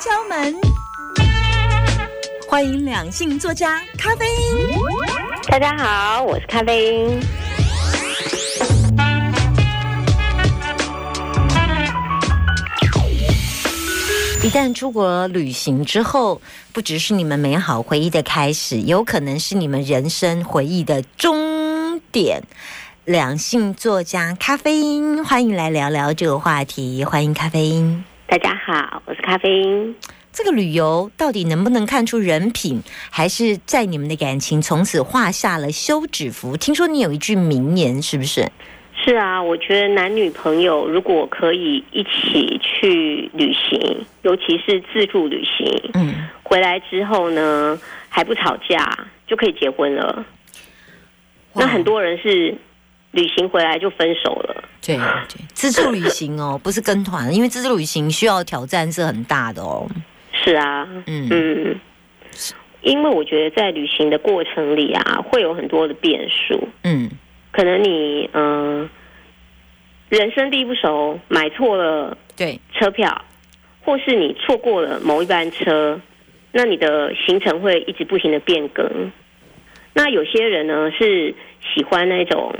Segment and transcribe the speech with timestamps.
[0.00, 0.56] 敲门，
[2.48, 4.78] 欢迎两性作家咖啡因。
[5.50, 7.20] 大家好，我是咖啡因。
[14.42, 16.40] 一旦出国旅行之后，
[16.72, 22.42] 不只是你们美好回忆的开始，有可能是你们人生回忆的终点。
[23.04, 27.04] 两性作家咖啡因，欢迎来聊聊这个话题。
[27.04, 29.92] 欢迎咖啡因，大家好，我是咖啡因。
[30.30, 32.80] 这个旅游到底能不能看出人品，
[33.10, 36.56] 还是在你们的感情从此画下了休止符？
[36.56, 38.46] 听说你有一句名言，是不是？
[39.04, 47.76] 是啊，我觉得男女朋友如果可以一起去旅行，尤其是自助旅行，嗯，回来之后呢
[48.08, 50.24] 还不吵架，就可以结婚了。
[51.52, 52.56] 那很多人是
[53.12, 54.64] 旅行回来就分手了。
[54.84, 59.86] 对对，自助旅行哦， 不是跟团，因为自助旅行需要挑战是很大的哦。
[60.32, 61.80] 是啊，嗯嗯，
[62.82, 67.10] 因为我觉得在旅行的过程里啊，会有很多的变数，嗯。
[67.52, 68.88] 可能你嗯，
[70.08, 73.24] 人生地不熟，买错了对车票，
[73.82, 76.00] 或是你错过了某一班车，
[76.52, 79.10] 那你的行程会一直不停的变更。
[79.94, 81.34] 那有些人呢是
[81.74, 82.54] 喜欢那种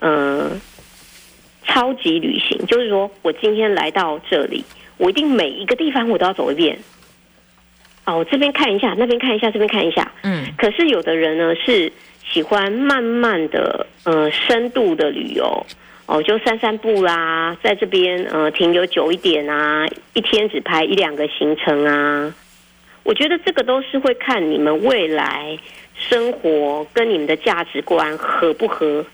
[0.00, 0.60] 嗯
[1.64, 4.64] 超级旅行，就是说我今天来到这里，
[4.96, 6.78] 我一定每一个地方我都要走一遍。
[8.04, 10.12] 哦，这边看一下，那边看一下，这边看一下。
[10.22, 10.46] 嗯。
[10.56, 11.92] 可是有的人呢是。
[12.28, 15.64] 喜欢慢慢的，呃，深度的旅游，
[16.06, 22.34] 哦，就散散步啦，在这边呃停留久一点啊，一天只拍一两个行程啊。
[23.04, 25.56] 我觉得这个都是会看你们未来
[25.94, 29.06] 生活跟你们的价值观合不合，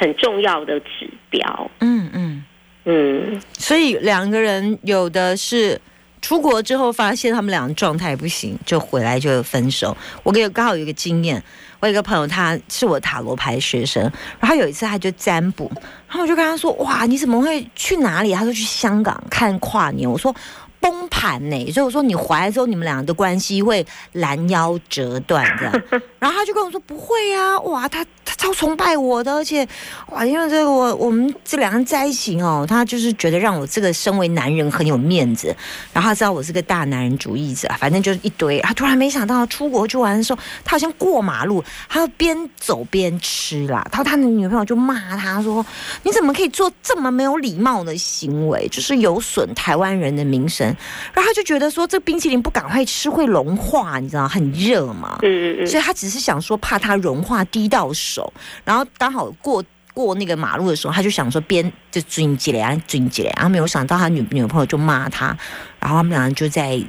[0.00, 1.70] 很重要的指标。
[1.80, 2.44] 嗯嗯
[2.86, 5.78] 嗯，所以两个人有的是
[6.22, 9.94] 出国之后发现他们两个状态不行，就回来就分手。
[10.22, 11.42] 我给刚好有一个经验。
[11.80, 14.02] 我有一个朋友，他是我塔罗牌学生，
[14.38, 15.70] 然后有一次他就占卜，
[16.06, 20.34] 然后我就跟他说：“哇，你怎么会去哪里？”他说：“去香港看跨年。”我说。
[20.80, 25.82] 崩盘呢，所以我说你回来之后，你们两个的关系会拦腰折断这样。
[26.18, 29.66] 然后他就跟我说不会啊，哇，他他超崇拜我的，而且
[30.08, 35.54] 哇，因为这个我我们这两个人在一起哦，他就是觉得让我这个身为男人很有面子。
[35.92, 38.58] 然后他知道我是个大男人主义者，反正就是一堆。
[38.60, 43.86] 他突然没想到出国去玩的时候，他好像过马路，他要边走边吃啦。
[43.92, 45.64] 他他的女朋友就骂他说
[46.04, 48.66] ：“你怎么可以做这么没有礼貌的行为？
[48.68, 50.69] 就是有损台湾人的名声。”
[51.12, 58.32] 然后他就觉得说，这冰淇淋不赶快吃会融化，你知道很热嘛，嗯嗯嗯，所以他只是想说怕它融化滴到手，
[58.64, 65.36] 然后刚好过过那个马路的时候，他就想说边就追起来，追起来，然后没有想到他女女朋友就骂他，
[65.80, 66.80] 然后他们两人就在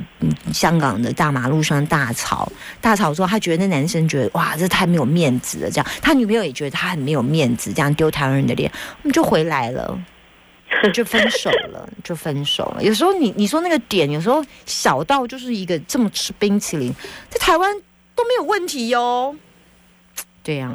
[0.53, 2.49] 香港的大马路上大吵，
[2.79, 8.71] 大吵之后，他觉得那男生觉得哇，这太没有面子了，这样他女朋友也觉得他很没有面子，这样丢台湾人的脸，
[9.01, 9.99] 我们就回来了。
[10.93, 12.83] 就分手了， 就分手了。
[12.83, 16.91] 有时候你你说那个点，有时候小到就是一个这么吃冰淇淋，
[17.29, 17.75] 在台湾
[18.15, 19.35] 都没有问题哟。
[20.43, 20.71] 对呀，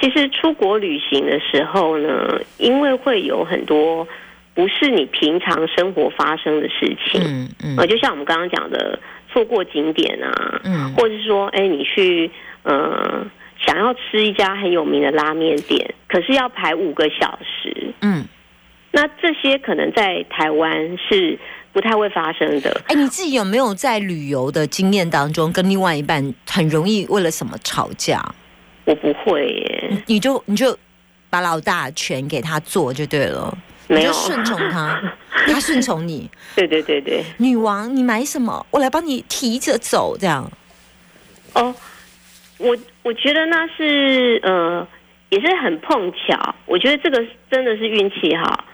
[0.00, 4.06] 其实出国旅行的时候呢，因为会有很多
[4.54, 8.98] 不是你平常生活发生的事情，嗯嗯，啊，就像我们刚刚讲的，
[9.32, 12.30] 错过景点啊，嗯，或者是说，哎，你去
[12.62, 13.26] 呃
[13.64, 18.24] 想要吃一家很有名的拉面店，可是要排五个小时，嗯。
[18.96, 21.36] 那这些可能在台湾是
[21.72, 22.80] 不太会发生的。
[22.86, 28.24] 哎，你自己有没有在旅游的经验当中，跟另外一半很容易为了什么吵架？
[28.84, 30.78] 我不会耶，你就你就
[31.28, 33.58] 把老大权给他做就对了，
[33.88, 35.02] 你就顺从他，
[35.48, 36.30] 他顺从你。
[36.54, 40.48] 对对对对，女王，你买什么，我来帮你提着走，这样。
[41.54, 41.74] 哦，
[42.58, 44.86] 我我觉得那是呃，
[45.30, 46.54] 也是很碰巧。
[46.66, 48.64] 我觉得这个真的是运气好。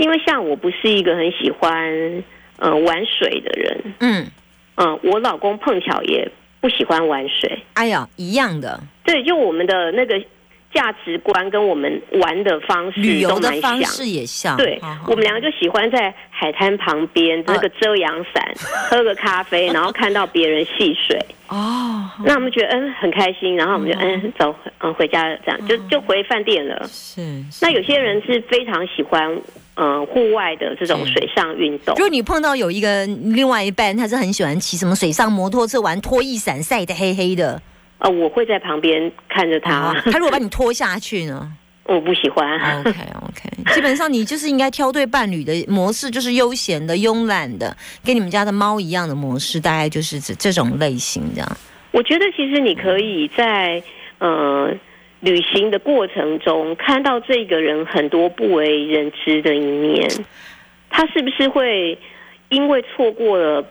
[0.00, 2.24] 因为像我不是一个很喜欢
[2.58, 4.26] 呃玩水的人，嗯
[4.76, 6.28] 嗯，我老公碰巧也
[6.60, 7.58] 不喜欢玩水。
[7.74, 10.20] 哎呀，一样的，对，就我们的那个。
[10.72, 14.56] 价值观跟我们玩的方式、旅游的方式也像。
[14.56, 18.54] 对，我们两个就喜欢在海滩旁边那个遮阳伞，
[18.88, 21.18] 喝个咖啡，然后看到别人戏水。
[21.48, 22.08] 哦。
[22.24, 26.80] 那我们觉得嗯很开心，然后我们就嗯走嗯回家这样就就回饭店了。
[26.86, 27.20] 是。
[27.60, 29.28] 那有些人是非常喜欢
[29.74, 31.94] 嗯户外的这种水上运动。
[31.96, 37.60] 如果你碰到有一个另外一半，他是很喜欢骑什么水上摩托车，玩拖衣伞，晒得黑黑的。
[37.98, 39.94] 呃，我会在旁边看着他。
[40.10, 41.52] 他如果把你拖下去呢？
[41.84, 42.80] 我不喜欢。
[42.80, 51.56] OK OK，基本上你就是应该挑对伴侣的模式，就是悠闲的、慵懒的，跟你们家的猫一样的模式，大概就是这这种类型这样。
[51.90, 53.82] 我觉得其实你可以在
[54.18, 54.72] 呃
[55.20, 60.10] 旅行的过程中看到这个人很多不为人知的一面。
[60.88, 61.98] 他是不是会
[62.48, 63.64] 因为错过了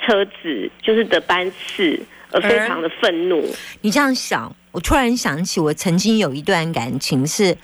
[0.00, 1.98] 车子就是的班次
[2.30, 3.44] 而非常的愤怒？
[3.80, 7.56] 你这样想，我突然想起我曾经有一段感情是。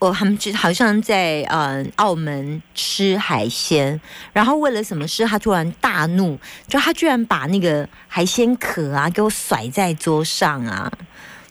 [0.00, 4.00] 我他们就好像在呃澳门吃海鲜，
[4.32, 6.38] 然后为了什么事，他突然大怒，
[6.68, 10.88] 就他居然把那个海鲜壳啊给我甩在桌上啊，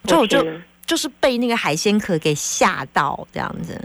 [0.06, 0.42] 就我就
[0.88, 3.80] 就是被那个海鲜壳给吓到这样子。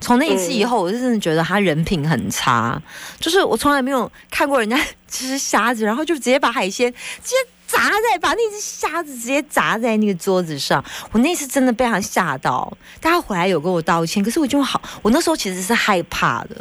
[0.00, 2.80] 从那一次以后，我就真的觉得他人品很差，
[3.18, 4.78] 就是我从来没有看过人家
[5.08, 6.92] 吃虾子，然后就直接把海鲜
[7.24, 10.84] 直接砸在，把那只虾子直接砸在那个桌子上。
[11.10, 16.56] 我那次真的被他吓到，但他回来有跟我道歉，可是我就好，我那时候其实是害怕的，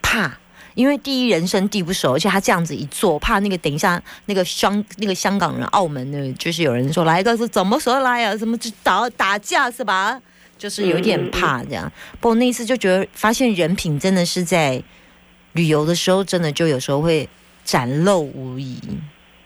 [0.00, 0.32] 怕。
[0.76, 10.20] 因为第一人生地不熟，而且他这样子一做，怕那个等一下那个香那个香港人澳门的，就是有人说来个是怎么说来啊，什么就打打架是吧？
[10.58, 11.90] 就是有点怕这样。
[12.20, 14.82] 不过那一次就觉得发现人品真的是在
[15.52, 17.28] 旅游的时候，真的就有时候会
[17.64, 18.78] 展露无遗。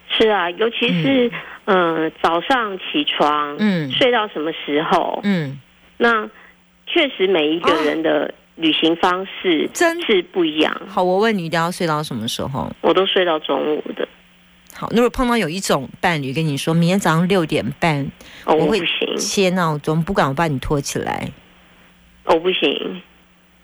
[0.09, 1.31] 是啊，尤其是
[1.65, 5.19] 嗯、呃早上起床，嗯睡到什么时候？
[5.23, 5.59] 嗯，
[5.97, 6.29] 那
[6.85, 10.81] 确实每一个人的旅行方式真是不一样。
[10.87, 12.71] 好，我问你一定要睡到什么时候？
[12.81, 14.07] 我都睡到中午的，
[14.75, 18.05] 好，如果碰到有一种伴侣跟你说明天早上六点半
[18.45, 18.85] 哦，我不行，
[19.17, 21.29] 切闹钟，不管我把你拖起来，
[22.25, 23.01] 我不行，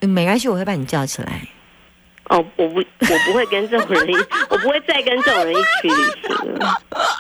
[0.02, 1.42] 嗯没关系，我会把你叫起来。
[2.30, 4.14] 哦，我不，我不会跟这种人一，
[4.50, 6.74] 我不会再跟这种人一起旅行了。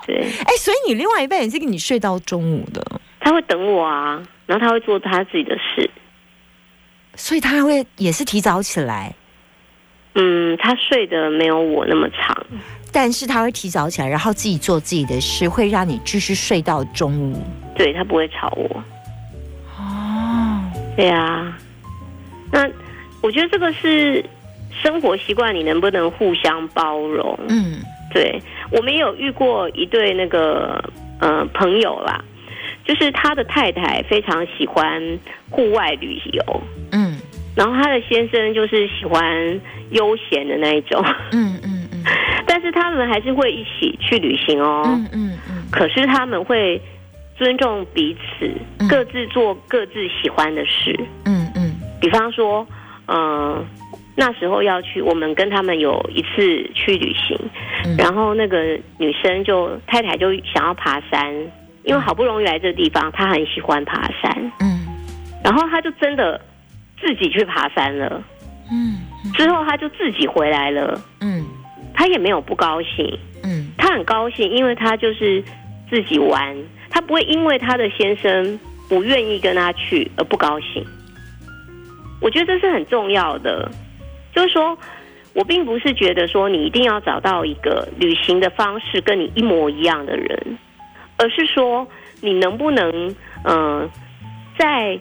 [0.05, 2.85] 对，哎，所以你另外一半也是跟你睡到中午的，
[3.21, 5.89] 他会等我啊，然后他会做他自己的事。
[7.17, 9.13] 所以他会也是提早起来，
[10.15, 12.45] 嗯，他睡得没有我那么长。
[12.93, 17.43] 但是他会提早起来，然后自己做自己的事，会让你继续睡到中午。
[17.75, 18.83] 对他不会吵我。
[19.77, 20.61] 哦，
[20.95, 21.57] 对啊，
[22.51, 22.67] 那
[23.21, 24.23] 我觉得这个是
[24.81, 27.37] 生活习惯，你能不能互相包容？
[27.49, 27.81] 嗯
[28.13, 28.41] 对
[28.71, 30.81] 我们也有遇过一对那个
[31.19, 32.23] 呃朋友啦，
[32.85, 35.19] 就是他的太太非常喜欢
[35.49, 36.61] 户外旅游，
[36.93, 37.06] 嗯
[37.57, 39.59] 然后他的先生就是喜欢
[39.89, 42.03] 悠闲的那一种，嗯嗯嗯。
[42.45, 44.83] 但是他们还是会一起去旅行哦。
[44.85, 45.65] 嗯嗯嗯。
[45.71, 46.79] 可是他们会
[47.35, 50.95] 尊重彼此嗯，各自做各自喜欢的事。
[51.25, 51.73] 嗯嗯。
[51.99, 52.65] 比方说，
[53.07, 53.65] 嗯、
[54.15, 57.35] 那时候要去，我们跟他们有一次去旅行，
[57.85, 57.97] 嗯。
[57.97, 61.33] 然后那个女生就太太就想要爬山，
[61.83, 64.85] 因为好不容易来这个地方，她很喜欢爬山，嗯。
[65.43, 66.39] 然后她就真的
[66.99, 68.23] 自己去爬山了。
[68.71, 69.01] 嗯
[69.33, 71.45] 之后他就自己回来了，嗯。
[71.93, 73.71] 他也没有不高兴，嗯。
[73.77, 75.43] 他很高兴，因为他就是
[75.89, 76.55] 自己玩，
[76.89, 80.85] 他不会因为他的先生不愿意跟他去而不高兴。
[82.21, 83.71] 我觉得这是很重要的，
[84.33, 84.77] 就是说
[85.33, 90.57] 我并不是觉得说你一定要找到一个旅行的方式跟你一模一样的人，
[91.17, 91.87] 而是说
[92.21, 93.09] 你能不能
[93.43, 93.89] 嗯、呃
[94.57, 94.99] 在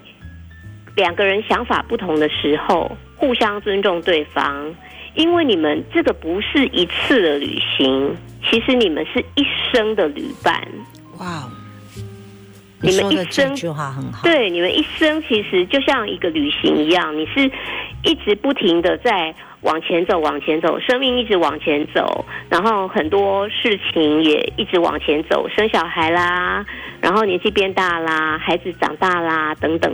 [0.96, 4.74] 两个人想法不同的时候互相尊重对方，
[5.14, 8.16] 因为你们这个不是一次的旅行，
[8.50, 10.66] 其实你们是一生的旅伴。
[11.18, 11.50] 哇哦，
[12.80, 14.22] 你们一生这句话很好。
[14.22, 17.50] 对，你们一生其实就像一个旅行一样，你是
[18.02, 26.64] 一直不停的在往前走，往前走，生命一直往前走，然后很多事情也一直往前走，生小孩啦，
[27.00, 29.92] 然后年纪变大啦，孩子长大啦，等等。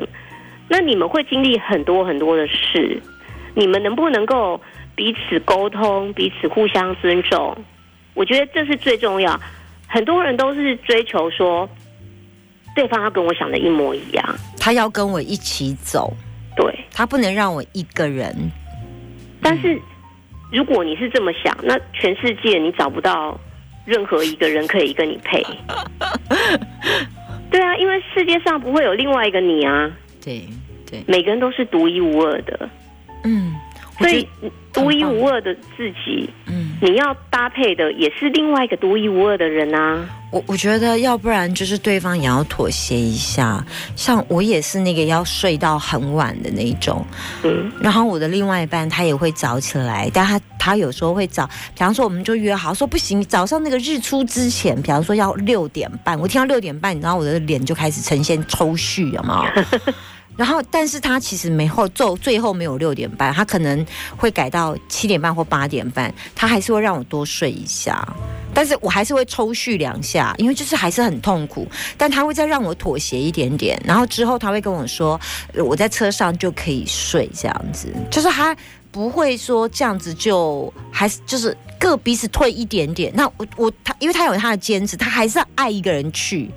[0.73, 2.99] 那你们会经历很多很多的事，
[3.55, 4.59] 你们能不能够
[4.95, 7.55] 彼此沟通，彼此互相尊重？
[8.15, 9.39] 我觉得这是最重要。
[9.87, 11.69] 很多人都是追求说，
[12.75, 14.25] 对方要跟我想的一模一样。
[14.59, 16.11] 他要跟我一起走，
[16.57, 18.35] 对，他不能让我一个人。
[19.43, 19.79] 但是
[20.51, 23.39] 如果你是这么想，那全世界你找不到
[23.85, 25.45] 任何一个人可以跟你配。
[27.53, 29.93] 对啊，因为世界上不会有另外一个你啊，
[30.25, 30.49] 对
[30.93, 32.69] 对，每个人都是独一无二的，
[33.25, 33.55] 嗯，
[33.99, 34.29] 所以
[34.73, 36.69] 独一无二的自己，嗯。
[36.83, 40.05] 你要搭配的也是另外一个独一无二的人啊。
[40.33, 43.65] 我我觉得，要不然就是对方也要妥协一下。
[43.95, 47.07] 像我也是那个要睡到很晚的那一种，
[47.45, 59.93] 嗯然后我的另外一半他也会早起来，但他他有时候会早，比方说我们就约好说不行，早上那个日出之前，比方说要六点半，我听到六点半，你知道我的脸就开始呈现抽搐，有没有？
[60.37, 63.85] 然后，但是他其实没后最最后没有六点半，他可能
[64.17, 68.07] 会改到七点半或八点半，他还是会让我多睡一下，
[68.55, 75.21] 但是我还是会抽蓄两下，因为就是还是很痛苦，但他会再让我妥协一点点，然后之后他会跟我说，
[75.55, 78.57] 我在车上就可以睡这样子，就是他
[78.91, 86.51] 不会说这样子就还是就是各彼此退一点点，那我我他因为他有他的坚持，他还是爱一个人去。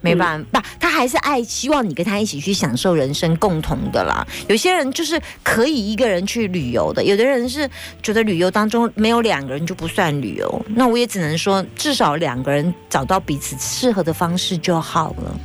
[0.00, 4.26] 没办法，他还是爱，希望你跟他一起去享受人生共同的啦。
[4.48, 7.68] 有些人就是可以一个人去旅游的，有的人是
[8.02, 10.66] 觉得旅游当中没有两个人就不算旅游。
[10.68, 15.40] 那我也只能说，至少两个人找到彼此适合的方式就好了，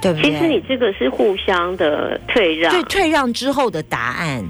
[0.00, 0.30] 对不对？
[0.30, 4.44] 其实你这个是互相的退让，对，退让之后的答案。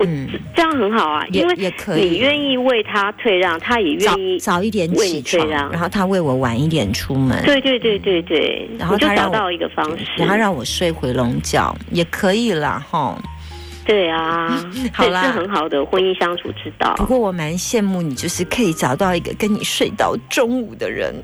[0.00, 7.40] 嗯，这样很好啊，因为也可以，你愿意为他退让，他也愿意早一点起床，然后他为我晚一点出门。
[7.44, 13.16] 对对对对对，然后他找到一个方式，然后让我睡回笼觉也可以啦，哈。
[13.86, 16.94] 对啊， 好啦，是很好的婚姻相处之道。
[16.96, 21.14] 不过我蛮羡慕你，就是可以找到一个跟你睡到中午的人。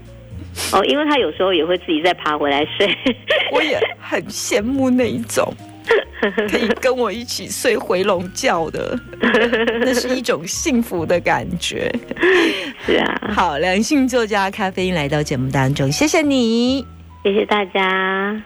[0.73, 2.87] 哦，因为他有时候也会自己再爬回来睡。
[3.51, 5.53] 我也很羡慕那一种。
[6.51, 8.99] 可以跟我一起睡回笼觉的，
[9.81, 11.91] 那是一种幸福的感觉。
[12.87, 16.87] 是啊，好，良性作家咖啡因来到节目当中，谢谢你，
[17.23, 18.43] 谢谢大家。